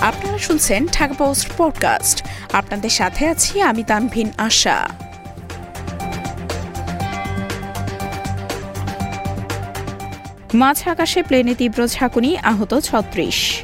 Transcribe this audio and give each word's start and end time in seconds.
আপনারা 0.00 0.38
শুনছেন 0.38 0.86
Dhaka 0.86 1.14
post 1.14 1.48
podcast. 1.56 2.24
আপনাদের 2.52 2.90
সাথে 2.90 3.26
আছি 3.26 3.60
আমি 3.60 3.82
তানভিন 3.82 4.30
আশা। 4.38 4.88
মাঝ 10.54 10.88
আকাশে 10.88 11.22
প্লেনে 11.22 11.54
তীব্র 11.54 11.88
ঝাঁকুনি, 11.88 12.38
আহত 12.38 12.80
ছত্রিশ। 12.80 13.62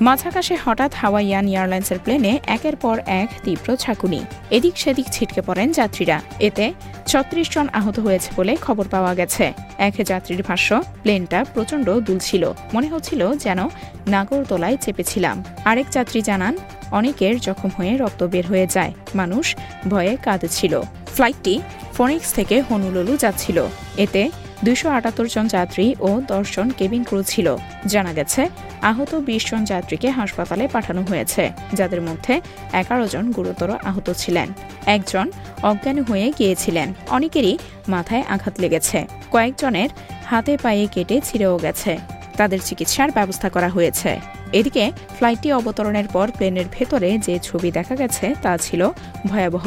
মাঝাকাশে 0.00 0.56
হঠাৎ 0.64 0.94
হাওয়াইয়ান 0.94 1.48
এয়ারলাইন্সের 1.48 1.98
প্লেনে 2.04 2.40
একের 2.46 2.76
পর 2.76 3.00
এক 3.06 3.28
তীব্র 3.44 3.76
ঝাঁকুনি। 3.76 4.24
এদিক 4.50 4.78
সেদিক 4.78 5.06
ছিটকে 5.12 5.42
পড়েন 5.42 5.72
যাত্রীরা। 5.72 6.20
এতে 6.40 6.72
ছত্রিশ 7.06 7.50
জন 7.50 7.68
আহত 7.72 7.98
হয়েছে 7.98 8.30
বলে 8.36 8.56
খবর 8.56 8.88
পাওয়া 8.90 9.14
গেছে। 9.14 9.52
এক 9.78 9.94
যাত্রীর 10.04 10.42
ভাষ্য, 10.42 10.82
প্লেনটা 11.02 11.44
প্রচণ্ড 11.54 12.00
দুলছিল। 12.00 12.52
মনে 12.74 12.88
হচ্ছিল 12.88 13.36
যেন 13.36 13.58
নাগরতলায় 14.06 14.76
চেপেছিলাম। 14.76 15.44
আরেক 15.64 15.86
যাত্রী 15.90 16.22
জানান, 16.22 16.56
অনেকের 16.90 17.40
জখম 17.40 17.68
হয়ে 17.76 17.96
রক্ত 17.96 18.22
বের 18.22 18.46
হয়ে 18.46 18.66
যায়। 18.66 18.92
মানুষ 19.14 19.56
ভয়ে 19.88 20.16
কাঁদছিল। 20.22 20.80
ফ্লাইটটি 21.14 21.60
ফনিক্স 21.92 22.32
থেকে 22.32 22.60
হনুলুলু 22.60 23.16
যাচ্ছিল। 23.16 23.66
এতে 23.96 24.30
দুইশো 24.64 24.86
আটাত্তর 24.90 25.26
জন 25.34 25.46
যাত্রী 25.56 25.86
ও 26.00 26.10
দশ 26.32 26.46
জন 26.56 26.68
কেবিন 26.78 27.02
ক্রু 27.08 27.20
ছিল। 27.22 27.46
জানা 27.86 28.12
গেছে, 28.12 28.42
আহত 28.90 29.12
বিশ 29.28 29.42
জন 29.50 29.60
যাত্রীকে 29.64 30.08
হাসপাতালে 30.10 30.64
পাঠানো 30.68 31.02
হয়েছে, 31.02 31.42
যাদের 31.72 32.00
মধ্যে 32.00 32.34
এগারো 32.80 33.04
জন 33.08 33.24
গুরুতর 33.32 33.70
আহত 33.84 34.08
ছিলেন। 34.12 34.48
একজন 34.86 35.26
অজ্ঞান 35.62 35.98
হয়ে 36.08 36.26
গিয়েছিলেন। 36.38 36.88
অনেকেরই 37.16 37.54
মাথায় 37.88 38.24
আঘাত 38.34 38.54
লেগেছে। 38.60 38.98
কয়েকজনের 39.30 39.90
হাতে 40.26 40.52
পায়ে 40.62 40.84
কেটে 40.94 41.16
ছিঁড়েও 41.24 41.54
গেছে। 41.58 41.92
তাদের 42.36 42.60
চিকিৎসার 42.64 43.10
ব্যবস্থা 43.10 43.48
করা 43.48 43.68
হয়েছে। 43.68 44.10
এদিকে 44.58 44.84
ফ্লাইটটি 45.16 45.48
অবতরণের 45.52 46.08
পর 46.12 46.26
প্লেনের 46.36 46.68
ভেতরে 46.72 47.10
যে 47.26 47.34
ছবি 47.42 47.68
দেখা 47.70 47.94
গেছে 47.96 48.26
তা 48.42 48.52
ছিল 48.58 48.80
ভয়াবহ। 49.26 49.66